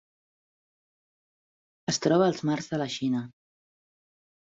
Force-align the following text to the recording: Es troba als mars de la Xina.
Es 1.95 2.01
troba 2.07 2.29
als 2.33 2.43
mars 2.53 2.73
de 2.75 2.83
la 2.87 2.91
Xina. 2.99 3.25